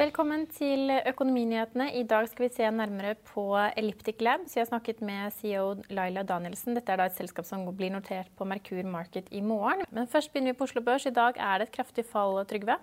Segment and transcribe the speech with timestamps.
[0.00, 1.90] Velkommen til Økonominyhetene.
[2.00, 3.42] I dag skal vi se nærmere på
[3.76, 4.54] Elliptic Labs.
[4.56, 6.72] Vi har snakket med CEO Laila Danielsen.
[6.72, 9.84] Dette er da et selskap som blir notert på Merkur Market i morgen.
[9.92, 11.04] Men først begynner vi på Oslo Børs.
[11.04, 12.78] I dag er det et kraftig fall, Trygve.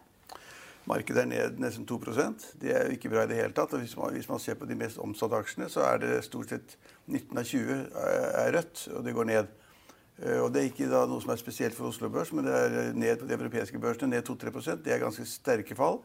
[0.85, 3.73] Markedet er ned nesten 2% Det er jo ikke bra i det hele tatt.
[3.73, 6.53] Og hvis man, hvis man ser på de mest omsatte aksjene, så er det stort
[6.53, 7.81] sett 19 av 20
[8.43, 9.49] er rødt, og det går ned.
[10.21, 12.93] Eh, Og Det er ikke noe som er spesielt for Oslo Børs, men det er
[12.93, 14.13] ned på de europeiske børsene.
[14.13, 16.03] Ned 2-3% Det er ganske sterke fall.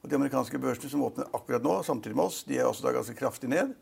[0.00, 2.96] Og De amerikanske børsene som åpner akkurat nå, samtidig med oss, de er også da
[2.96, 3.74] ganske kraftig ned.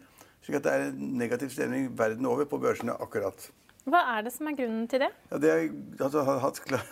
[0.42, 3.50] slik at det er en negativ stemning verden over på børsene akkurat.
[3.88, 5.08] Hva er det som er grunnen til det?
[5.30, 5.62] Ja, det er,
[6.04, 6.42] altså, hadde,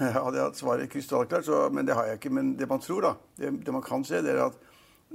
[0.07, 2.33] jeg hatt, svaret krystallklart, så, men det har jeg ikke.
[2.33, 4.57] Men det man tror, da, det, det man kan se, det er at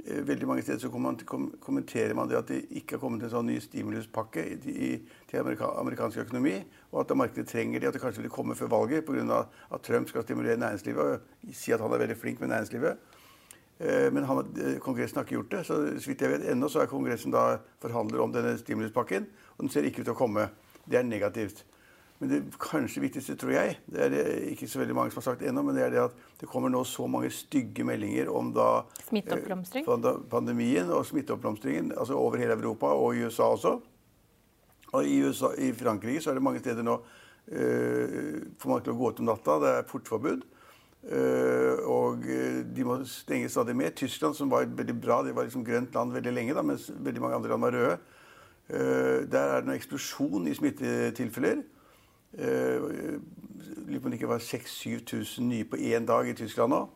[0.04, 3.26] eh, veldig mange steder så kom kom, kommenterer man det at det ikke har kommet
[3.26, 4.92] en sånn ny stimuluspakke i, i,
[5.30, 6.60] til amerika, amerikansk økonomi,
[6.92, 9.46] og at markedet trenger det, at det kanskje vil komme før valget pga.
[9.72, 13.10] at Trump skal stimulere næringslivet og si at han er veldig flink med næringslivet.
[13.80, 15.66] Eh, Men han, eh, Kongressen har ikke gjort det.
[15.66, 19.60] så så vidt jeg vet Ennå så er Kongressen da forhandler om denne stimuluspakken, og
[19.60, 20.50] den ser ikke ut til å komme.
[20.88, 21.64] Det er negativt.
[22.22, 25.24] Men det kanskje viktigste, tror jeg, det er det ikke så veldig mange som har
[25.32, 28.52] sagt ennå, men det er det at det kommer nå så mange stygge meldinger om
[28.54, 29.88] da Smitteoppblomstring?
[29.90, 33.80] eh, pandemien og smitteoppblomstringen altså over hele Europa og i USA også.
[34.92, 38.92] Og i, USA, i Frankrike så er det mange steder nå uh, får man til
[38.92, 39.58] å gå ut om natta.
[39.58, 40.42] Det er portforbud.
[41.02, 43.90] Eh, og eh, de må stenge stadig mer.
[43.96, 47.22] Tyskland, som var veldig bra, det var liksom grønt land veldig lenge, da, mens veldig
[47.22, 47.98] mange andre land var røde.
[48.70, 51.62] Eh, der er det en eksplosjon i smittetilfeller.
[52.32, 56.86] Lurer på om det ikke var 6000-7000 nye på én dag i Tyskland nå.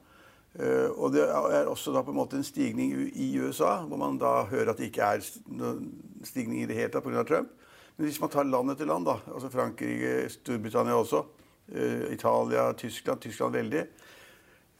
[0.97, 4.47] Og det er også da på en måte en stigning i- USA, hvor man da
[4.49, 5.21] hører at det ikke er
[5.53, 5.91] noen
[6.25, 7.27] stigning i det hele tatt pga.
[7.29, 7.51] Trump.
[7.99, 11.27] Men hvis man tar land etter land, da, altså Frankrike, Storbritannia også,
[12.13, 13.81] Italia, Tyskland, Tyskland veldig,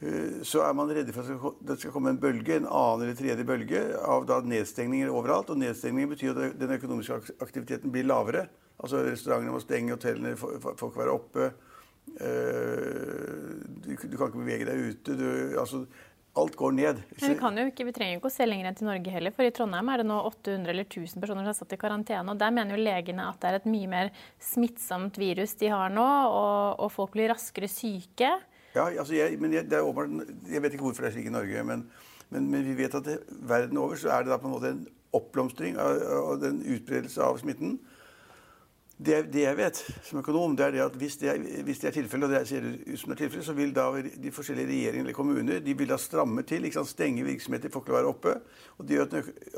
[0.01, 1.21] eh, så er man redde for
[1.51, 5.49] at det skal komme en bølge, en annen eller tredje bølge av nedstengninger overalt.
[5.49, 8.47] Og nedstengninger betyr at den økonomiske aktiviteten blir lavere.
[8.79, 11.51] Altså Restaurantene må stenge, hotellene fo- fo- folk være oppe.
[12.19, 15.15] eh, du kan ikke bevege deg ute.
[15.17, 15.85] Du, altså,
[16.37, 16.99] alt går ned.
[17.21, 19.33] Men vi, kan jo ikke, vi trenger ikke å se lenger enn til Norge heller,
[19.35, 22.33] for i Trondheim er det nå 800 eller 1000 personer som er satt i karantene.
[22.33, 24.11] og Der mener jo legene at det er et mye mer
[24.43, 28.35] smittsomt virus de har nå, og, og folk blir raskere syke.
[28.75, 31.33] Ja, altså jeg, men jeg, det åpenbart, jeg vet ikke hvorfor det er slik i
[31.33, 31.87] Norge, men,
[32.29, 34.73] men, men vi vet at det, verden over så er det da på en måte
[34.75, 34.85] en
[35.17, 37.77] oppblomstring av, av den utbredelse av smitten.
[38.97, 42.25] Det, det jeg vet som økonom, det er det at hvis det er, er tilfellet,
[42.25, 45.17] og det ser ut som det er tilfellet, så vil da de forskjellige regjeringene eller
[45.17, 46.89] kommuner de vil da stramme til, ikke sant?
[46.95, 48.33] stenge virksomheter, folk vil være oppe.
[48.77, 49.05] og Det gjør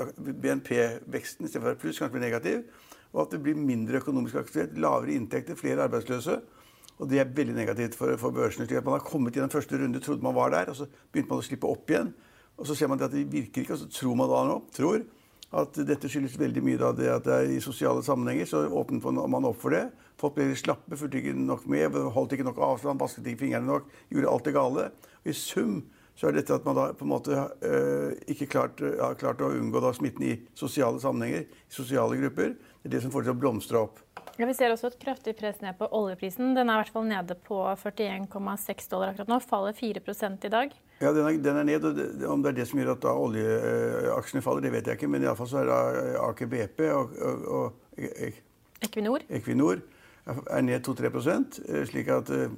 [0.03, 2.65] at BNP-veksten istedenfor å være pluss, kanskje blir negativ.
[3.13, 6.35] Og at det blir mindre økonomisk aktivitet, lavere inntekter, flere arbeidsløse.
[6.99, 8.67] Og det er veldig negativt for, for børsene.
[8.67, 10.85] slik at Man har kommet i den første runde, trodde man var der, og så
[11.11, 12.11] begynte man å slippe opp igjen.
[12.59, 15.07] Og så ser man at det virker ikke, og så tror man da nå, tror,
[15.49, 18.45] at dette skyldes veldig mye av det at det er i sosiale sammenhenger.
[18.49, 19.87] Så åpnet man opp for det.
[20.19, 23.87] Folk ble slappe, fulgte ikke nok med, holdt ikke nok avstand, vasket ikke fingrene nok,
[24.11, 24.89] gjorde alt det gale.
[25.23, 25.79] Og I sum
[26.19, 27.31] så er dette at man da på en måte
[27.63, 32.57] øh, ikke klart, har klart å unngå da smitten i sosiale sammenhenger, i sosiale grupper.
[32.81, 34.01] Det er det som får det til å blomstre opp.
[34.39, 36.53] Ja, vi ser også et kraftig press ned på oljeprisen.
[36.55, 39.39] Den er i hvert fall nede på 41,6 dollar akkurat nå.
[39.43, 40.77] Faller 4% i dag.
[41.01, 41.83] Ja, den er, den er ned.
[41.83, 44.95] og det, Om det er det som gjør at da oljeaksjene faller, det vet jeg
[44.95, 45.09] ikke.
[45.11, 45.79] Men iallfall så er da
[46.23, 47.99] Aker BP og, og, og
[48.87, 49.27] Equinor.
[49.27, 49.83] Equinor
[50.29, 52.55] er ned 2-3 slik at eh,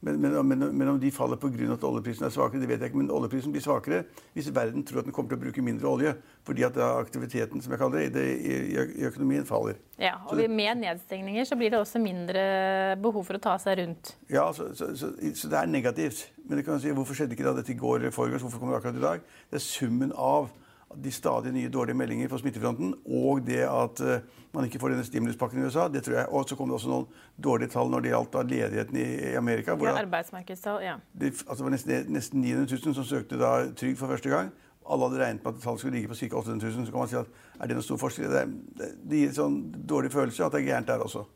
[0.00, 1.72] Men, men, men, men om de faller pga.
[1.74, 3.00] at oljeprisen er svakere, det vet jeg ikke.
[3.00, 4.04] Men oljeprisen blir svakere
[4.36, 6.12] hvis verden tror at den kommer til å bruke mindre olje.
[6.46, 9.80] Fordi at aktiviteten som jeg kaller det, det i, i økonomien faller.
[9.98, 13.78] Ja, og det- Med nedstengninger så blir det også mindre behov for å ta seg
[13.82, 14.14] rundt.
[14.30, 16.28] Ja, så, så, så, så det er negativt.
[16.46, 18.46] Men det kan si, hvorfor skjedde ikke da dette i går eller foregårs?
[18.46, 19.26] Hvorfor kommer det akkurat i dag?
[19.50, 20.48] Det er summen av
[20.96, 24.22] de stadig nye dårlige meldinger på smittefronten og det at eh,
[24.54, 25.88] man ikke får denne stimuluspakken i USA.
[25.88, 26.28] det tror jeg.
[26.28, 27.06] Og så kom det også noen
[27.44, 29.74] dårlige tall når det gjaldt ledigheten i, Amerika.
[29.74, 30.96] hvor Ja, arbeidsmarkedstall, ja.
[31.12, 34.50] det, altså det var nesten, nesten 900 000 som søkte da trygd for første gang.
[34.88, 36.36] Alle hadde regnet med at tallet skulle ligge på ca.
[36.36, 36.86] 800 000.
[36.86, 37.26] Så kan man si at
[37.60, 38.32] er det noen stor forskjell?
[38.32, 38.46] Det,
[38.78, 39.58] det, det gir en sånn
[39.92, 41.26] dårlig følelse at det er gærent der også.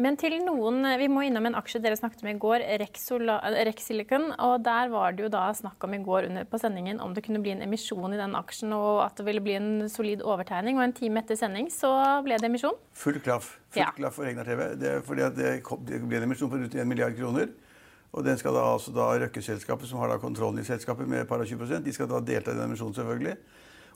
[0.00, 2.62] Men til noen, vi må innom en aksje dere snakket om i går,
[3.68, 4.30] Rexilicon.
[4.40, 7.24] og Der var det jo da snakk om i går under, på sendingen om det
[7.26, 10.78] kunne bli en emisjon i den aksjen, og at det ville bli en solid overtegning.
[10.80, 11.92] Og en time etter sending så
[12.24, 12.78] ble det emisjon.
[13.04, 13.58] Full klaff.
[13.74, 13.90] Full Ja.
[13.92, 14.76] klaff for Egnar TV.
[14.80, 17.52] Det fordi det, kom, det ble en emisjon på rundt 1 milliard kroner.
[18.12, 21.28] Og den skal da altså da Røkke-selskapet, som har da kontrollen i selskapet med et
[21.28, 23.36] par og 20 de skal da delta i den emisjonen, selvfølgelig.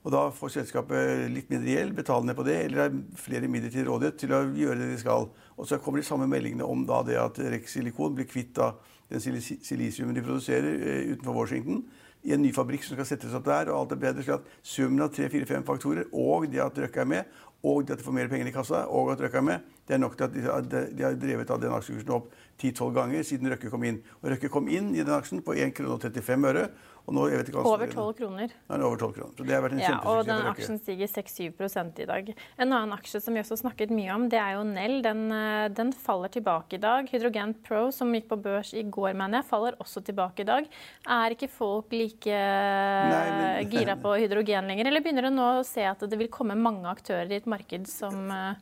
[0.06, 3.72] Og da får selskapet litt mindre gjeld, betaler ned på det, eller har flere midler
[3.74, 5.26] til rådighet til å gjøre det de skal.
[5.58, 8.78] Og så kommer de samme meldingene om da det at Rex Silikon blir kvitt av
[9.10, 11.82] den silisiumen de produserer eh, utenfor Washington,
[12.26, 13.68] i en ny fabrikk som skal settes opp der.
[13.70, 16.78] og alt er bedre, slik at Summen av tre, fire, fem faktorer og det at
[16.78, 17.36] Røkke er med,
[17.66, 19.94] og det at de får mer penger i kassa, og at Røkke er med, det
[19.94, 20.34] er nok til at
[20.70, 24.00] de de har drevet av den aksjekursen opp 10-12 ganger siden Røkke kom inn.
[24.22, 26.66] Og Røkke kom inn i den aksjen på 1 krone
[27.06, 27.46] og 35 øre.
[27.46, 28.50] Og nå, Over 12 kroner.
[28.68, 29.34] Nei, er over 12 kroner.
[29.38, 32.30] Så det har vært en Ja, og den aksjen stiger 6-7 i dag.
[32.58, 35.02] En annen aksje som vi også snakket mye om, det er jo Nell.
[35.02, 37.06] Den, eh, den faller tilbake i dag.
[37.08, 40.66] Hydrogen Pro, som gikk på børs i går, mener jeg, faller også tilbake i dag.
[41.06, 45.82] Er ikke folk like men- gira på hydrogen lenger, eller begynner du nå å se
[45.86, 48.54] at det vil komme mange aktører i et marked som eh,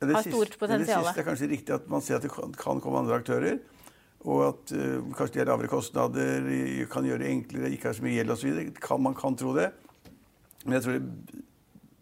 [0.00, 1.02] Ja, det har siste- stort potensial?
[1.02, 3.58] Det siste er kanskje riktig at man ser at det kan, kan komme andre aktører.
[4.28, 6.48] Og at uh, kanskje de har lavere kostnader,
[6.92, 8.58] kan gjøre det enklere, ikke har så mye gjeld osv.
[9.00, 9.70] Man kan tro det.
[10.64, 11.44] Men jeg tror det,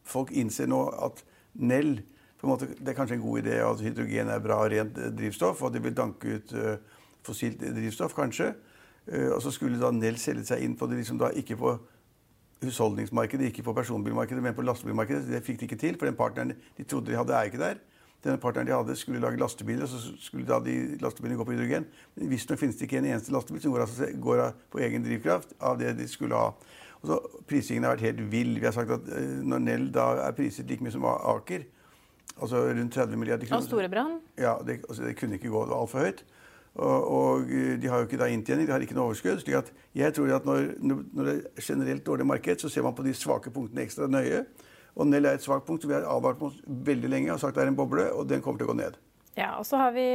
[0.08, 1.24] folk innser nå at
[1.58, 1.98] Nell
[2.46, 5.62] måte, Det er kanskje en god idé at hydrogen er bra og rent eh, drivstoff,
[5.62, 6.76] og at de vil danke ut uh,
[7.26, 8.52] fossilt drivstoff, kanskje.
[9.10, 11.74] Uh, og så skulle da Nell selge seg inn på det liksom da ikke på
[12.62, 15.26] husholdningsmarkedet, ikke på personbilmarkedet, men på lastebilmarkedet.
[15.30, 17.82] Det fikk de ikke til, for den partneren de trodde de hadde, er ikke der.
[18.24, 21.54] Denne partneren de hadde, skulle lage lastebiler, og så skulle da de lastebilene gå på
[21.54, 21.86] hydrogen.
[22.16, 24.42] Men visstnok finnes det ikke en eneste lastebil som går, altså, går
[24.72, 26.50] på egen drivkraft av det de skulle ha.
[26.98, 28.56] Og så Prisingen har vært helt vill.
[28.58, 31.62] Vi har sagt at eh, når Nell da er priset like mye som Aker,
[32.38, 34.18] altså rundt 30 milliarder kroner Og Storebrand?
[34.38, 36.24] ja, det, altså, det kunne ikke gå altfor høyt.
[36.74, 39.40] Og, og eh, de har jo ikke da inntjening, de har ikke noe overskudd.
[39.42, 42.94] slik at jeg tror at når, når det er generelt dårlig marked, så ser man
[42.98, 44.44] på de svake punktene ekstra nøye.
[44.98, 47.58] Og Nell er et svakt punkt som vi har advart mot veldig lenge og sagt
[47.58, 48.98] det er en boble, og den kommer til å gå ned.
[49.38, 50.08] Ja, og så har vi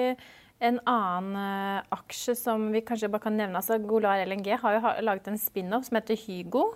[0.63, 3.59] en annen eh, aksje som vi kanskje bare kan nevne.
[3.59, 6.69] altså Golar LNG har jo laget en spin-off som heter Hygo.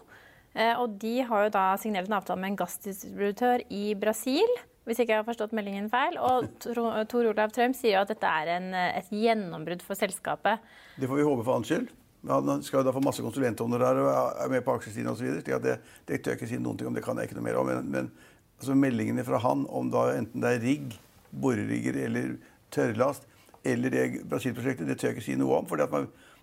[0.55, 4.57] Eh, og de har jo da signert en avtale med en gassdistributør i Brasil.
[4.87, 6.15] Hvis ikke jeg har forstått meldingen feil.
[6.23, 10.63] Og Tor Olav Trøim sier jo at dette er en, eh, et gjennombrudd for selskapet.
[10.95, 11.91] Det får vi håpe for hans skyld.
[12.27, 15.37] Han skal jo da få masse konsulenthonorar og er med på aksjesiden osv.
[15.45, 15.75] Det,
[16.07, 17.69] det tør jeg ikke si noen ting om, det kan jeg ikke noe mer om.
[17.69, 18.09] Men, men
[18.57, 20.95] altså meldingene fra han om da enten det er rigg,
[21.31, 22.35] borerigger eller
[22.73, 23.27] tørrlast,
[23.67, 25.69] eller det Brasil-prosjektet, det tør jeg ikke si noe om.
[25.69, 25.87] For det,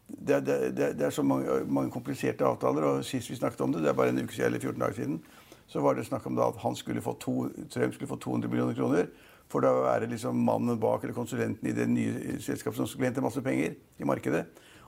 [0.07, 2.87] det, det, det er så mange, mange kompliserte avtaler.
[2.89, 4.99] og Sist vi snakket om det, det er bare en uke siden eller 14 dager
[5.01, 5.21] siden,
[5.67, 8.77] så var det snakk om at han skulle få to, Trump skulle få 200 millioner
[8.77, 9.09] kroner
[9.51, 13.11] for da å være liksom mannen bak eller konsulenten i det nye selskapet som skulle
[13.11, 14.45] hente masse penger i markedet.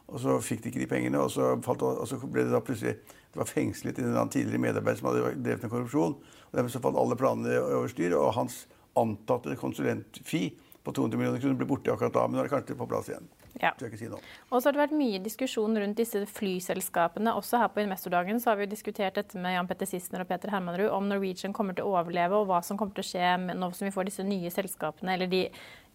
[0.07, 2.63] Og så fikk de ikke de pengene, og så, falt, og så ble det da
[2.63, 2.95] plutselig
[3.37, 6.15] det var fengslet en annen tidligere medarbeider som hadde drevet med korrupsjon.
[6.17, 8.63] og Dermed så falt alle planene over styr, og hans
[8.97, 10.47] antatte konsulentfi
[10.87, 12.23] på 200 millioner kroner ble borte akkurat da.
[12.25, 13.27] Men nå er det kanskje på plass igjen.
[13.61, 13.73] Ja.
[13.77, 14.09] Si.
[14.09, 17.33] Og så har det vært mye diskusjon rundt disse flyselskapene.
[17.37, 20.31] Også her på investordagen så har vi jo diskutert dette med Jan Petter Sissener og
[20.31, 23.57] Peter Hermanrud om Norwegian kommer til å overleve, og hva som kommer til å skje
[23.57, 25.47] nå som vi får disse nye selskapene, eller de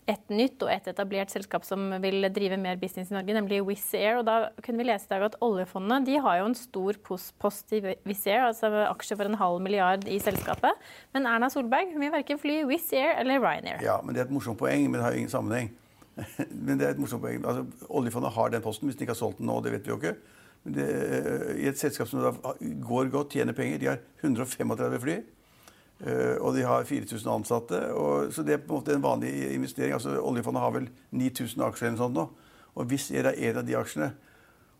[0.10, 3.94] et nytt og et etablert selskap som vil drive mer business i Norge, nemlig Wizz
[4.00, 4.18] Air.
[4.22, 7.76] Og da kunne vi lese i dag at oljefondet de har jo en stor post
[7.78, 10.90] i Wizz Air, altså aksjer for en halv milliard i selskapet.
[11.14, 13.84] Men Erna Solberg vil verken fly Wizz Air eller Ryanair.
[13.86, 15.72] Ja, men Det er et morsomt poeng, men det har ingen sammenheng.
[16.66, 17.46] men det er et morsomt poeng.
[17.46, 19.60] Altså, Oljefondet har den posten hvis de ikke har solgt den nå.
[19.62, 20.16] det vet vi jo ikke.
[20.66, 20.88] Men det,
[21.62, 22.42] I et selskap som
[22.86, 25.22] går godt, tjener penger De har 135 fly.
[26.06, 27.80] Eh, Og de har 4000 ansatte.
[27.94, 29.94] Og, så det er på en måte en vanlig investering.
[29.94, 32.28] Altså, Oljefondet har vel 9000 aksjer eller sånt nå.
[32.76, 34.12] Og Wizz Air er en av de aksjene.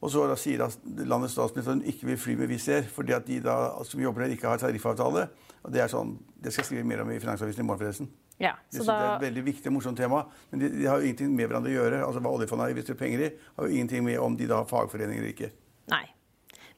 [0.02, 0.68] Og så da sier da
[1.06, 4.02] landets statsminister at hun ikke vil fly med Wizz Air fordi at de da, som
[4.02, 5.28] jobber der, ikke har tariffavtale.
[5.62, 8.10] Og Det er sånn, det skal jeg skrive mer om i Finansavisen i morgen, forresten.
[8.42, 10.88] Ja, Det, så synes jeg er et veldig viktig og morsomt tema, men de, de
[10.90, 12.00] har jo ingenting med hverandre å gjøre.
[12.08, 14.72] Altså Hva oljefondet har investert penger i, har jo ingenting med om de da har
[14.72, 15.52] fagforeninger eller ikke.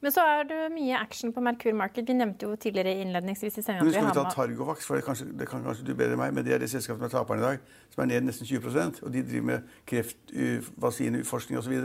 [0.04, 2.04] Men så er det mye action på Merkur Market.
[2.10, 5.06] Vi nevnte jo tidligere innledningsvis i sendinga at skal vi vi ta Targovax, for det,
[5.06, 7.14] kanskje, det kan kanskje du bedre enn meg, men det er det selskapet som er
[7.14, 7.62] taperen i dag,
[7.94, 11.78] som er ned nesten 20% og de driver med kreftvaksineforskning osv.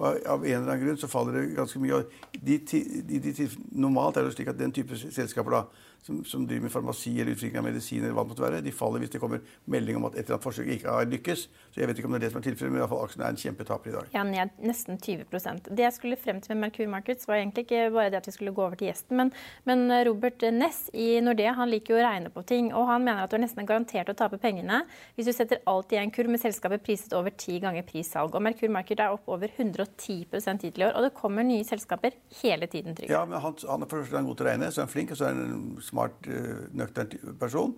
[0.00, 2.00] Av en eller annen grunn så faller det ganske mye.
[2.38, 5.62] De, de, de, normalt er det jo slik at den type selskaper da,
[6.06, 8.74] som, som driver med farmasi eller utvikling av medisin, eller hva det måtte være, de
[8.74, 11.46] faller hvis det kommer melding om at et eller annet forsøk ikke har lykkes.
[11.74, 13.04] Så jeg vet ikke om det er det som er tilfellet, men i hvert fall
[13.06, 14.12] aksjen er en kjempetaper i dag.
[14.14, 17.90] Ja, ned nesten 20% Det jeg skulle frem til med Merkur Markets, var egentlig ikke
[17.94, 19.32] bare det at vi skulle gå over til gjesten, men,
[19.68, 23.24] men Robert Ness i Nordea han liker jo å regne på ting, og han mener
[23.24, 24.84] at du er nesten garantert å tape pengene
[25.16, 28.34] hvis du setter alt i en kurv med selskapet priset over ti ganger prissalg.
[28.36, 32.14] Og Merkur Market er opp over 110 hittil i år, og det kommer nye selskaper
[32.42, 32.94] hele tiden.
[32.96, 33.12] Trygve.
[33.12, 34.92] Ja, men han, han er for første gang god til å regne, så er han
[34.92, 37.72] flink, og så er han smart, uh, nøktern person.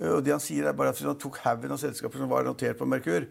[0.00, 2.30] Eh, og det han sier er bare at Hvis han tok haugen av selskaper som
[2.30, 3.28] var notert på Merkur,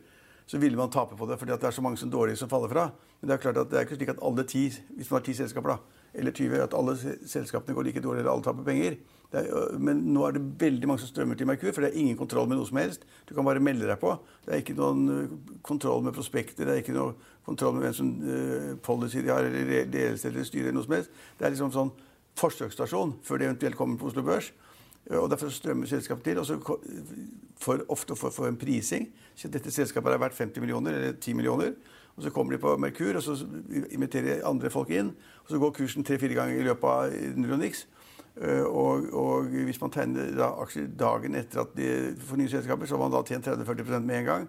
[0.47, 2.71] så ville man tape på det, fordi det er så mange som dårlige som faller
[2.71, 2.91] fra.
[3.21, 5.25] Men det er klart at det er ikke slik at alle ti, hvis man har
[5.25, 8.97] ti selskaper, da, eller 20, at alle selskapene går like dårlig, eller alle taper penger.
[9.33, 12.01] Er, øh, men nå er det veldig mange som strømmer til Merkur, for det er
[12.01, 13.07] ingen kontroll med noe som helst.
[13.29, 14.17] Du kan bare melde deg på.
[14.45, 17.15] Det er ikke noen øh, kontroll med prospekter, det er ikke noen
[17.47, 20.93] kontroll med hvem som uh, policy de har, eller ledelse eller styre, eller noe som
[20.95, 21.09] helst.
[21.39, 21.89] Det er liksom sånn
[22.39, 24.51] forsøksstasjon før de eventuelt kommer på Oslo Børs.
[25.09, 26.57] Eh, Og Derfor strømmer selskapet til, og så
[27.59, 29.09] for ofte for, for en prising.
[29.35, 31.73] Så dette selskapet er verdt 50 millioner, eller 10 millioner.
[32.17, 33.37] Og Så kommer de på Merkur, og så
[33.91, 35.13] inviterer andre folk inn.
[35.43, 37.85] Og så går kursen tre-fire ganger i løpet av null og niks.
[38.41, 42.85] Eh, Og, og hvis man tegner da aksjer dagen etter at de får nye selskaper,
[42.85, 44.47] så har man da tjent 30-40% med en gang.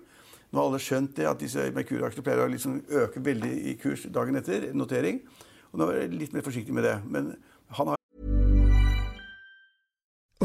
[0.52, 4.04] Nå har alle skjønt det, at disse Merkur-aksjene pleier å liksom øke veldig i kurs
[4.12, 5.18] dagen etter notering.
[5.72, 6.98] Og nå er jeg litt mer forsiktig med det.
[7.10, 7.32] Men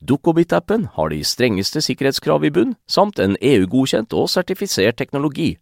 [0.00, 5.54] Dukkobit-appen har de strengeste sikkerhetskrav i bunn, samt en EU-godkjent og sertifisert teknologi.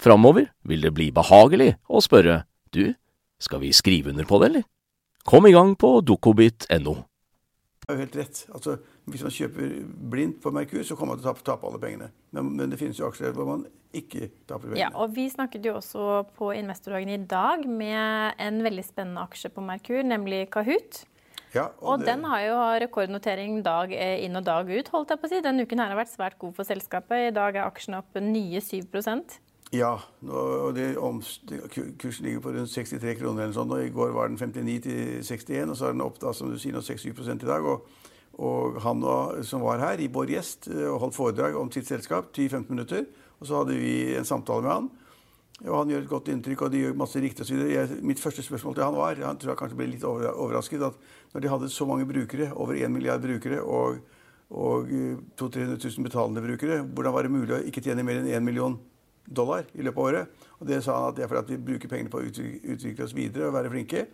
[0.00, 2.92] Framover vil det bli behagelig å spørre du,
[3.40, 4.68] skal vi skrive under på det, eller?
[5.24, 6.94] Kom i gang på dukkobit.no.
[7.88, 8.46] er jo helt rett.
[8.54, 8.78] Altså,
[9.10, 9.74] hvis man kjøper
[10.12, 12.10] blindt på Merkur, så kommer man til å tape, tape alle pengene.
[12.36, 14.80] Men, men det finnes jo aksjer hvor man ikke taper pengene.
[14.80, 19.50] Ja, og Vi snakket jo også på investordagen i dag med en veldig spennende aksje
[19.52, 21.02] på Merkur, nemlig Kahoot.
[21.54, 25.18] Ja, Og det- den har jo rekordnotering dag eh, inn og dag ut, holdt jeg
[25.20, 25.40] på å si.
[25.40, 27.28] Denne uken her har vært svært god for selskapet.
[27.28, 28.86] I dag er aksjen opp nye 7
[29.72, 30.74] Ja, og
[31.98, 35.22] kursen ligger på rundt 63 kroner eller sånn, og i går var den 59 til
[35.22, 37.62] 61, og så er den opp da, som du sier, nå 6-7 i dag.
[37.64, 37.86] Og,
[38.38, 42.32] og han og, som var her, i gjest, eh, og holdt foredrag om sitt selskap,
[42.32, 43.06] 10-15 minutter,
[43.40, 44.90] og så hadde vi en samtale med han.
[45.66, 47.98] Og han gjør et godt inntrykk, og de gjør masse riktig osv.
[48.06, 50.96] Mitt første spørsmål til han var Han tror jeg kanskje ble litt overrasket at
[51.34, 53.98] når de hadde så mange brukere, over 1 milliard brukere, og,
[54.50, 54.88] og
[55.36, 58.46] 200 000-300 000 betalende brukere, hvordan var det mulig å ikke tjene mer enn 1
[58.46, 58.78] million
[59.28, 60.46] dollar i løpet av året?
[60.60, 63.04] Og det sa han at det er fordi at vi bruker pengene på å utvikle,
[63.04, 64.06] oss videre og være flinke.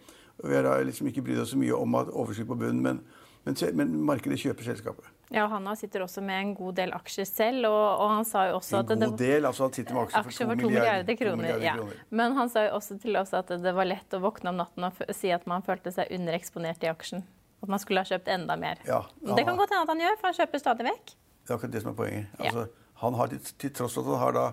[0.42, 3.04] Og vi har liksom ikke brydd oss så mye om at overskudd på bunnen, men,
[3.46, 5.15] men, men markedet kjøper selskapet.
[5.34, 8.58] Ja, han sitter også med en god del aksjer selv, og, og han sa jo
[8.60, 11.16] også En at det, god del, altså han sitter med aksjer aksjer for 2 milliarder,
[11.18, 11.32] kroner.
[11.32, 11.74] to milliarder ja.
[11.80, 12.04] kroner.
[12.20, 14.86] Men han sa jo også til oss at det var lett å våkne om natten
[14.86, 17.24] og si at man følte seg undereksponert i aksjen.
[17.64, 18.78] At man skulle ha kjøpt enda mer.
[18.86, 21.16] Ja, det kan han- godt hende at han gjør, for han kjøper stadig vekk.
[21.16, 22.26] Det er akkurat det som er poenget.
[22.38, 22.68] Altså,
[23.02, 24.46] han har til, tross for at han har da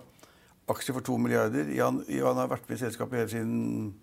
[0.73, 1.69] aksjer for to milliarder.
[1.69, 3.93] og han har vært med i selskapet helt siden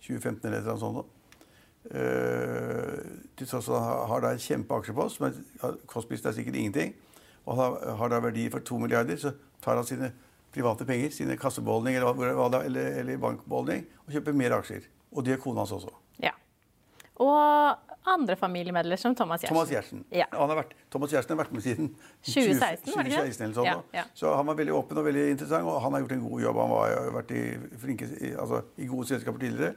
[0.00, 0.96] 2015 eller et eller annet sånt.
[0.96, 1.02] Da.
[1.90, 1.96] for
[3.46, 3.78] at også
[4.10, 5.44] har da en kjempeaksjepost, men
[5.90, 6.94] kostprisen er sikkert ingenting.
[7.46, 9.32] Og har, har da verdi for to milliarder, så
[9.64, 10.12] tar han sine
[10.54, 12.24] private penger, sine kassebeholdning eller,
[12.60, 14.88] eller, eller bankbeholdning, og kjøper mer aksjer.
[15.12, 15.94] Og det gjør kona hans også.
[16.22, 16.34] Ja.
[17.20, 17.78] Og
[18.10, 19.54] andre familiemedlemmer som Thomas Giertsen.
[19.54, 20.04] Thomas Giertsen.
[20.14, 20.26] Ja.
[20.32, 21.90] har vært, Thomas Giertsen har vært med siden
[22.26, 23.68] 2016, 20, 2016 eller sånn.
[23.68, 24.04] Ja, ja.
[24.16, 26.60] Så han var veldig åpen og veldig interessant, og han har gjort en god jobb.
[26.64, 27.42] Han har vært i,
[27.82, 29.74] flinke, altså, i gode selskaper tidligere.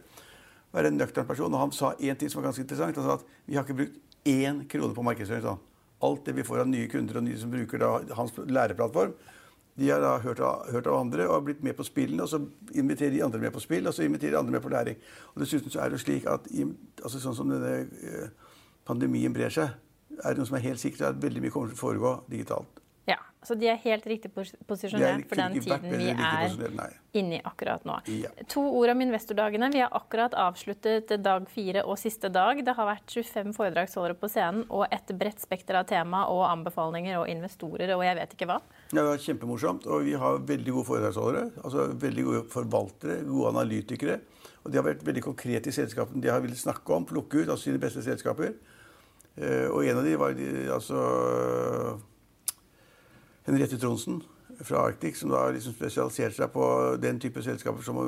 [0.74, 1.54] Være en nøktern person.
[1.54, 2.98] Og han sa én ting som var ganske interessant.
[2.98, 5.46] Han sa at vi har ikke brukt én krone på markedsføring.
[5.46, 5.62] Sånn.
[6.04, 9.14] Alt det vi får av nye kunder og nye som bruker da, hans læreplattform,
[9.80, 12.26] de har da hørt av, hørt av, andre og har blitt med på spillene.
[12.26, 12.42] Og så
[12.78, 15.00] inviterer de andre med på spill, og så inviterer de andre med på læring.
[15.34, 16.50] Og Dessuten så er det jo slik at
[17.02, 18.54] altså sånn som denne eh,
[18.86, 19.74] pandemien brer seg,
[20.20, 22.83] er det noe som er helt sikkert, at veldig mye kommer til å foregå digitalt.
[23.06, 27.98] Ja, Så de er helt riktig posisjonert for den tiden vi er inni akkurat nå.
[28.08, 28.30] Ja.
[28.54, 29.68] To ord om investordagene.
[29.74, 32.62] Vi har akkurat avsluttet dag fire og siste dag.
[32.64, 37.20] Det har vært 25 foredragsholdere på scenen og et bredt spekter av tema og anbefalinger
[37.20, 38.62] og investorer og jeg vet ikke hva.
[38.94, 39.90] Ja, det var kjempemorsomt.
[39.92, 41.50] Og vi har veldig gode foredragsholdere.
[41.64, 44.22] altså Veldig gode forvaltere, gode analytikere.
[44.64, 47.50] Og de har vært veldig konkrete i selskapene de har villet snakke om, plukke ut
[47.50, 48.56] altså sine beste selskaper.
[49.36, 50.42] Eh, og en av de var
[50.78, 51.04] altså
[53.48, 54.22] Henriette Tronsen
[54.64, 56.66] fra Arctic, som da liksom spesialiserte seg på
[57.02, 58.00] den type selskaper som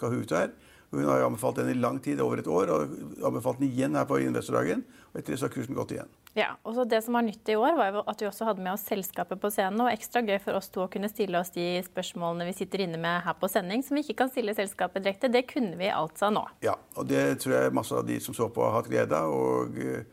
[0.00, 0.54] Kahoot er.
[0.90, 3.94] Hun har jo anbefalt den i lang tid, over et år, og anbefalt den igjen
[3.94, 4.82] her på investordagen.
[5.12, 6.10] Og etter det så har kursen gått igjen.
[6.34, 8.62] Ja, og så Det som var nytt i år, var jo at vi også hadde
[8.62, 9.80] med oss selskapet på scenen.
[9.82, 12.98] Og ekstra gøy for oss to å kunne stille oss de spørsmålene vi sitter inne
[12.98, 15.30] med her på sending, som vi ikke kan stille selskapet direkte.
[15.30, 16.42] Det kunne vi altså nå.
[16.62, 19.30] Ja, og det tror jeg masse av de som så på, har hatt glede av.
[19.30, 20.06] og eh,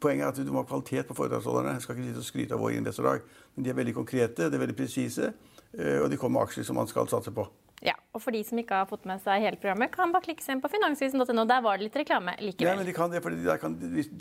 [0.00, 1.74] Poenget er at du må ha kvalitet på foredragsholderne.
[1.76, 4.56] Jeg skal ikke sitte og skryte av vår investordag, men de er veldig konkrete, de
[4.56, 5.34] er veldig presise,
[5.76, 7.44] eh, og de kommer med aksjer som man skal satse på.
[7.84, 10.44] Ja, og For de som ikke har fått med seg hele programmet, kan bare klikke
[10.44, 11.44] seg inn på finansvisen.no.
[11.50, 12.70] Der var det litt reklame likevel.
[12.70, 13.74] Ja, men de kan det, for, de kan,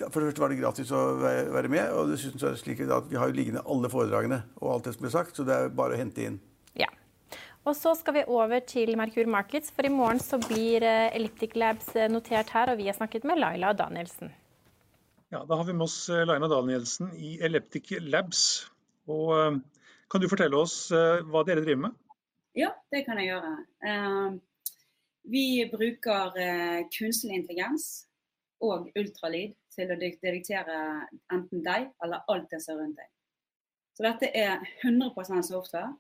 [0.10, 1.93] for det første var det gratis å være med.
[1.96, 4.89] Og dessuten så er det slik at vi har jo liggende alle foredragene og alt
[4.89, 6.41] det som ble sagt, så det er bare å hente inn.
[6.76, 6.91] Ja.
[7.63, 11.56] Og så skal vi over til Merkur Markets, for i morgen så blir eh, Elliptic
[11.56, 14.34] Labs eh, notert her, og vi har snakket med Laila Danielsen.
[15.34, 18.69] Ja, Da har vi med oss eh, Laina Danielsen i Eleptic Labs.
[19.10, 19.58] Og eh,
[20.10, 21.93] kan du fortelle oss eh, hva dere driver med?
[22.54, 23.54] Ja, det kan jeg gjøre.
[25.34, 26.32] Vi bruker
[26.93, 28.06] kunstig intelligens
[28.62, 33.10] og ultralyd til å detektere enten deg eller alt det som er rundt deg.
[33.98, 35.98] Så dette er 100% software.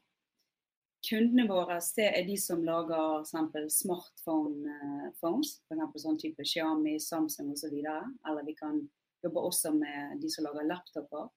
[1.09, 6.05] Kundene våre er de som lager smartphone-phones, f.eks.
[6.05, 7.73] sånn type Xiaomi, Samsung osv.
[7.81, 8.77] Eller vi kan
[9.23, 11.29] Jobber også med de som lager laptoper.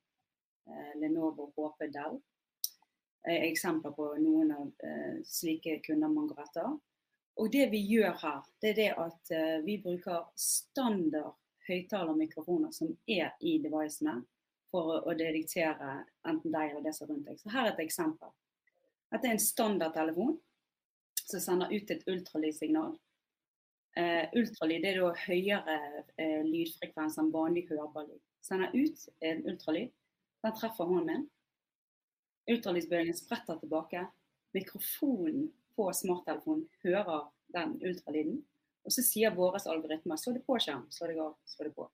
[0.67, 2.19] Eh, Lenovo, HP, Dell.
[3.27, 6.77] Er eksempler på noen av eh, slike kunder man går etter.
[7.37, 11.35] Og det vi gjør her, det er det at vi bruker standard
[11.67, 14.15] høyttalermikrofoner som er i devicene,
[14.71, 17.39] for å dediktere enten deg eller det som er rundt deg.
[17.39, 18.33] Så her er et eksempel.
[19.11, 20.33] Dette er en standardtelefon
[21.27, 22.97] som sender ut et ultralydsignal
[23.97, 25.75] Uh, ultralyd er da høyere
[26.21, 28.21] uh, lydfrekvens enn vanlig hørbar lyd.
[28.45, 29.89] Sender ut en ultralyd.
[30.45, 31.23] Den treffer hånden min.
[32.53, 34.03] Ultralydsbølgen spretter tilbake.
[34.53, 38.37] Mikrofonen på smarttelefonen hører den ultralyden.
[38.85, 41.89] Og så sier våre algoritmer slå det på skjerm, slå det av, slå det på.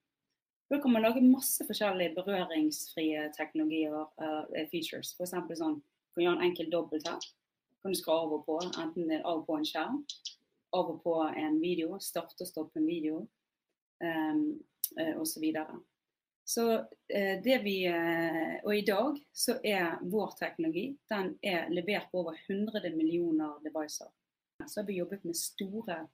[0.69, 5.15] Da kan man lage masse forskjellige berøringsfrie teknologier, uh, features.
[5.15, 5.33] F.eks.
[5.59, 7.31] sånn, du kan gjøre en enkel dobbelt her.
[7.79, 10.03] Kan du skru av og på, enten av og på en skjerm
[10.73, 13.23] av og på en video, starte og stoppe en video
[14.03, 14.45] um,
[14.99, 15.33] uh, osv.
[15.33, 15.77] Så, videre.
[16.73, 22.23] uh, det vi uh, Og i dag så er vår teknologi den er levert på
[22.25, 24.09] over 100 millioner devices.
[24.67, 26.07] Så har vi jobbet med store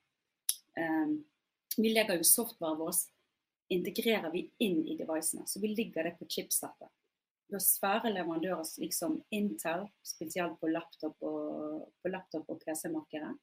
[0.78, 1.24] um,
[1.78, 2.96] Vi legger jo softwaren vår
[3.70, 5.46] integrerer vi inn i devicene.
[5.48, 6.90] Så vi ligger det på chipsettet.
[7.48, 13.36] Vi har svære leverandører som som Intel, spesielt på laptop og, på laptop og PC-markedet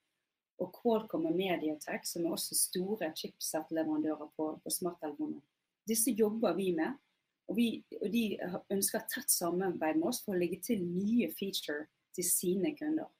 [0.63, 5.43] og Qualcomm og Mediatek, som er også store chipset-leverandører på, på smarttelefoner.
[5.87, 6.97] Disse jobber vi med,
[7.47, 7.69] og, vi,
[8.01, 8.25] og, de
[8.75, 13.11] ønsker tett samarbeid med oss for å legge til nye feature til sine kunder.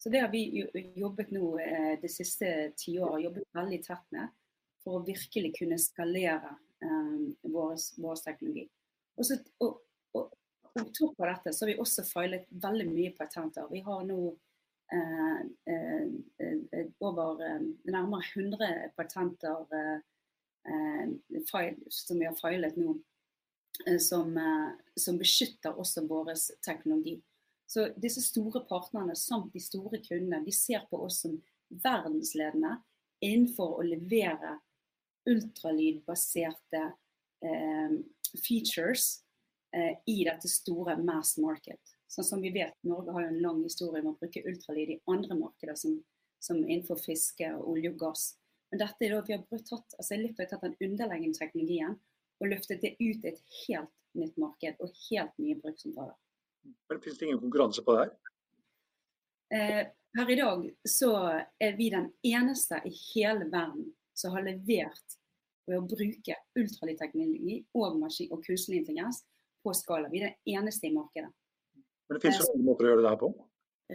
[0.00, 0.64] Så Det har vi
[0.96, 4.32] jobbet nå eh, det siste tiåret, jobbet veldig tett med
[4.80, 8.64] for å virkelig kunne skalere um, vår, vår, teknologi.
[9.20, 9.82] Og, så, og,
[10.16, 10.30] og,
[10.72, 13.68] og på dette så har vi også feilet veldig mye patenter.
[13.68, 14.22] Vi har nå
[17.00, 17.42] over
[17.86, 20.00] nærmere 100 patenter
[21.88, 22.96] som vi har filet nå,
[24.02, 24.34] som,
[24.98, 26.32] som beskytter også vår
[26.66, 27.16] teknologi.
[27.70, 31.36] Så disse store partnerne samt de store kundene de ser på oss som
[31.70, 32.80] verdensledende
[33.22, 34.56] innenfor å levere
[35.30, 36.80] ultralydbaserte
[37.46, 37.94] eh,
[38.42, 39.20] features
[39.76, 41.94] eh, i dette store mass market.
[42.10, 45.00] Sånn som vi vet, Norge har jo en lang historie med å bruke ultralyd i
[45.12, 45.94] andre markeder, som,
[46.42, 48.24] som innenfor fiske, olje og gass.
[48.70, 51.94] Men dette er da vi har tatt, altså litt har tatt den underliggende teknologien
[52.40, 56.18] og løftet det ut i et helt nytt marked og helt nye bruksområder.
[56.90, 58.12] Men Finnes det ingen konkurranse på det her?
[59.54, 59.82] Eh,
[60.16, 61.14] per i dag så
[61.62, 65.18] er vi den eneste i hele verden som har levert
[65.66, 69.22] ved å bruke ultralydteknologi og, og kunstig intelligens
[69.62, 70.10] på skala.
[70.10, 71.30] Vi er den eneste i markedet.
[72.10, 73.34] Men det finnes jo andre måter å gjøre det her på?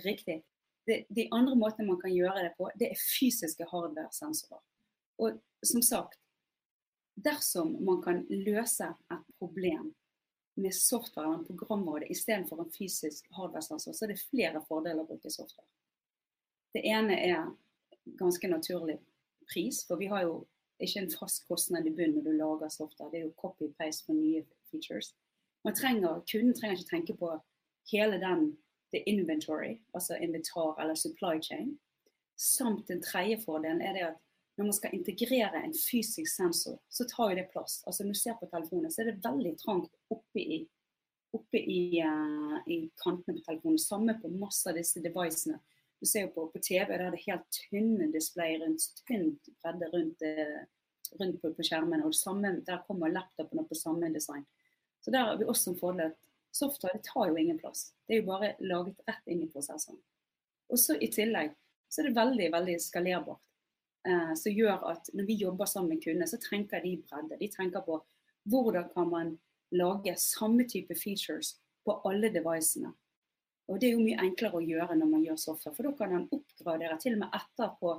[0.06, 0.38] Riktig
[0.86, 4.62] det, de andre måtene man kan gjøre det på, det er fysiske hardware-sensorer.
[5.24, 6.20] Og som sagt,
[7.16, 9.94] dersom man kan løse et problem
[10.60, 15.32] med software eller programvare istedenfor en fysisk hardware-sensor, så er det flere fordeler å bruke
[15.32, 15.68] software.
[16.76, 17.48] Det ene er
[18.20, 19.00] ganske naturlig
[19.50, 20.44] pris, for vi har jo
[20.84, 23.10] ikke en fast kostnad i bunnen når du lager software.
[23.12, 25.14] Det er jo copy-paste for nye features.
[25.66, 27.32] Man trenger, Kunden trenger ikke tenke på
[27.92, 28.58] hele den
[28.94, 31.80] the inventory, altså inventar eller supply chain.
[32.38, 34.22] Samt den tredje fordelen er det at
[34.58, 37.84] når man skal integrere en fysisk sensor, så tar jo det plass.
[37.88, 40.60] Altså Når du ser på telefonen, så er det veldig trangt oppe i,
[41.36, 43.80] oppe i, uh, i kantene på telefonen.
[43.80, 45.60] Samme på masse av disse devicene.
[46.00, 49.92] Du ser jo på, på TV, der er det helt tynne display rundt, tynt bredde
[49.92, 50.62] rundt, uh,
[51.20, 52.08] rundt på, på, skjermene.
[52.08, 54.48] Og samme, der kommer laptopen på samme design.
[55.04, 57.90] Så der har vi også en fordel at Software tar jo ingen plass.
[58.08, 60.00] Det er jo bare laget rett inn i prosessene.
[60.72, 61.52] Og så I tillegg
[61.92, 63.42] så er det veldig veldig skalerbart.
[64.08, 67.40] Eh, som gjør at når vi jobber sammen med kundene, så tenker de bredde.
[67.42, 68.00] De tenker på
[68.52, 69.34] hvordan kan man
[69.76, 72.94] lage samme type features på alle devicene.
[73.68, 76.14] Og Det er jo mye enklere å gjøre når man gjør software, for da kan
[76.14, 77.94] man oppgradere til og med etterpå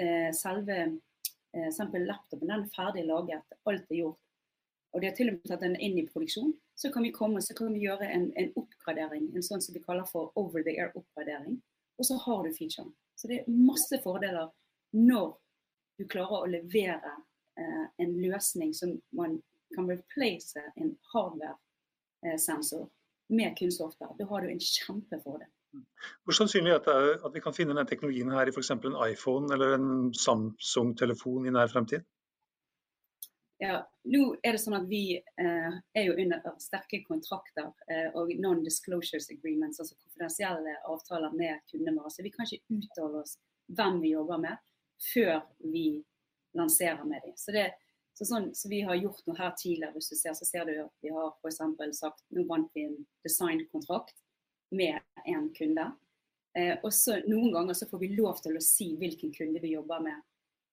[0.00, 2.48] eh, selve eh, laptopen.
[2.48, 4.22] Den er ferdig laget, alt er gjort
[4.92, 7.42] og de har til og med tatt den inn i produksjon, så kan vi komme
[7.42, 10.74] så kan vi gjøre en, en oppgradering, en sånn som vi kaller for over the
[10.78, 11.60] air-oppgradering.
[12.00, 12.92] Og så har du featuren.
[13.14, 14.50] Så det er masse fordeler
[14.96, 15.34] når
[16.00, 17.12] du klarer å levere
[17.60, 19.38] eh, en løsning som man
[19.76, 22.88] kan replace en hardware-sensor
[23.32, 24.16] med kunstsoftware.
[24.18, 25.50] Da har du en kjempefordel.
[26.24, 28.74] Hvor sannsynlig er det at vi kan finne denne teknologien her i f.eks.
[28.74, 32.04] en iPhone eller en Samsung-telefon i nær fremtid?
[33.62, 33.76] Ja,
[34.10, 39.28] nå er det sånn at Vi eh, er jo under sterke kontrakter eh, og non-disclosures
[39.30, 42.10] agreements, altså konfidensielle avtaler med kundene våre.
[42.10, 43.36] Så vi kan ikke uttale oss
[43.70, 44.72] hvem vi jobber med,
[45.12, 45.84] før vi
[46.58, 47.36] lanserer med dem.
[47.38, 47.68] Så, det,
[48.18, 49.94] så, sånn, så vi har gjort noe her tidligere.
[49.94, 51.54] Hvis du ser, så ser du at vi har for
[51.94, 54.18] sagt nå vant vi en designkontrakt
[54.74, 55.86] med en kunde.
[56.58, 59.76] Eh, og så Noen ganger så får vi lov til å si hvilken kunde vi
[59.76, 60.18] jobber med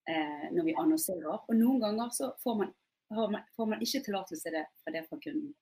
[0.09, 1.37] eh, når vi annonserer.
[1.37, 2.75] Og noen ganger så får man
[3.09, 5.53] man, får man ikke tillatelse det, fra det fra kunden.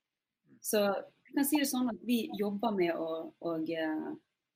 [0.62, 4.08] Så jeg kan si det sånn at vi jobber med å, å uh,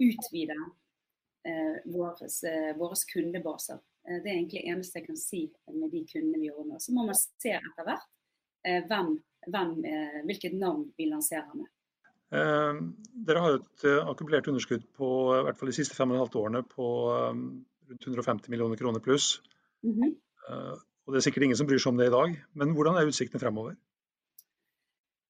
[0.01, 3.81] utvide uh, våre kundebaser.
[4.07, 6.83] Uh, det er egentlig det eneste jeg kan si med de kundene vi jobber med.
[6.83, 8.09] Så må man se etter hvert
[8.61, 9.15] hvem,
[9.49, 9.69] hvem,
[10.27, 11.65] hvilket navn vi lanserer med.
[12.29, 16.21] dere har jo et akkumulert underskudd på i hvert fall de siste fem og et
[16.21, 16.89] halvt årene på
[17.89, 19.41] rundt 150 millioner kroner pluss.
[19.81, 20.13] Mm -hmm.
[21.11, 23.09] Og Det er sikkert ingen som bryr seg om det i dag, men hvordan er
[23.09, 23.73] utsiktene fremover?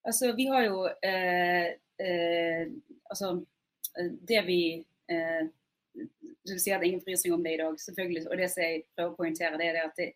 [0.05, 1.71] Altså, vi har jo eh,
[2.05, 2.67] eh,
[3.09, 3.31] altså,
[4.29, 4.59] det vi
[5.09, 5.49] eh,
[6.45, 8.27] Du sier at ingen bryr seg om det i dag, selvfølgelig.
[8.29, 10.11] Og det som jeg prøver å poengtere, det er at det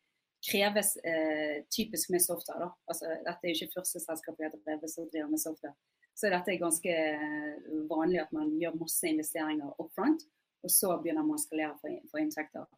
[0.52, 2.70] kreves eh, typisk med software.
[2.86, 5.74] Altså, dette er jo ikke første selskap jeg drevet som driver med software.
[6.14, 10.30] Så dette er ganske eh, vanlig at man gjør masse investeringer up front,
[10.62, 12.70] og så begynner man å skalere for, for inntekter.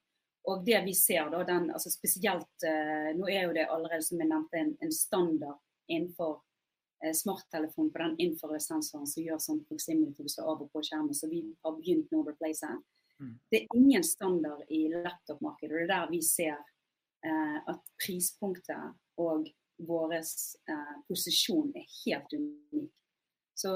[0.48, 4.22] Og det vi ser da, den, altså spesielt eh, Nå er jo det allerede som
[4.22, 5.60] jeg nevnte en, en standard
[5.92, 6.38] innenfor
[7.04, 11.16] eh, smarttelefon på den infrarødsensoren som gjør sånn proximity du av og på skjermen.
[11.16, 12.82] Så vi har begynt nå å replace den.
[13.20, 13.36] Mm.
[13.52, 15.74] Det er ingen standard i laptop-markedet.
[15.74, 19.52] og Det er der vi ser eh, at prispunktet og
[19.84, 22.94] vår eh, posisjon er helt unik.
[23.58, 23.72] Så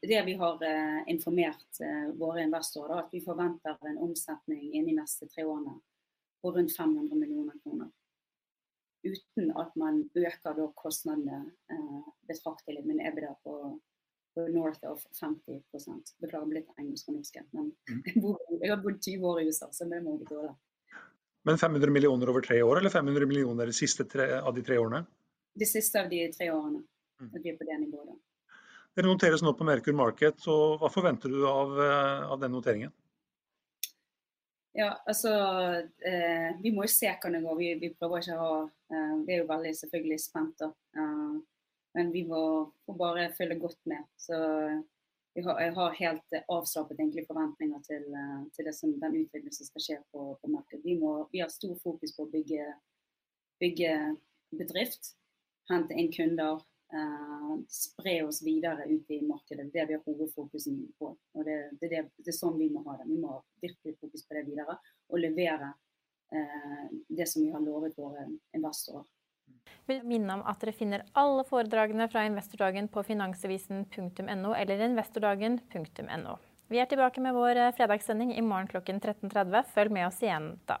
[0.00, 4.94] det vi har eh, informert eh, våre investorer, da, at vi forventer en omsetning innen
[4.94, 5.74] de neste tre årene
[6.44, 7.88] på rundt 500 millioner kroner.
[9.02, 11.38] Uten at man øker da kostnadene
[11.72, 13.54] eh, betraktelig Men en EBITDA på,
[14.34, 15.62] på, north of 50
[16.20, 18.02] Beklager blitt engelsk og norsk, men mm.
[18.08, 20.52] jeg, bor, jeg, har bodd 20 år i USA, så det må vi tåle.
[21.48, 24.78] Men 500 millioner over tre år, eller 500 millioner de siste tre, av de tre
[24.80, 25.00] årene?
[25.54, 26.84] De siste av de tre årene.
[27.20, 27.32] Mm.
[27.40, 28.20] Vi er på det nivået.
[28.94, 31.72] Dere noteres nå på Merkur Market, og hva forventer du av,
[32.28, 32.92] av den noteringen?
[34.76, 35.30] Ja, altså
[36.06, 37.58] eh, Vi må jo se hvordan det går.
[37.58, 38.54] Vi, vi prøver ikke å ha
[38.90, 40.70] eh, Vi er jo veldig selvfølgelig spent, da.
[40.98, 41.36] Eh,
[41.94, 42.40] men vi må,
[42.88, 44.02] må, bare følge godt med.
[44.18, 48.08] Så har, jeg har helt avslappet egentlig forventninger til,
[48.56, 50.82] til som, den utviklingen som skal skje på, på markedet.
[50.82, 52.66] Vi, må, vi, har stor fokus på å bygge,
[53.62, 53.92] bygge
[54.58, 55.12] bedrift,
[55.70, 59.70] hente inn kunder, uh, spre oss videre ut i markedet.
[59.72, 61.14] Det er det vi har hovedfokusen på.
[61.34, 63.08] Og det, det, det, det, er sånn vi må ha det.
[63.08, 64.78] Vi må ha virkelig fokus på det videre
[65.10, 65.72] og levere
[66.34, 69.06] eh, det som vi har lovet våre investorer.
[69.84, 76.38] Jeg vil minne om at dere finner alle foredragene fra Investordagen på finansavisen.no eller investordagen.no.
[76.72, 79.70] Vi er tilbake med vår eh, fredagssending i morgen klokken 13.30.
[79.74, 80.80] Følg med oss igjen da.